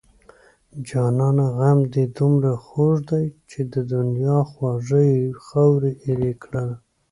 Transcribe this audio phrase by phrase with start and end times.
[0.87, 6.75] جانانه غم دې دومره خوږ دی چې د دنيا خواږه يې خاورې ايرې کړنه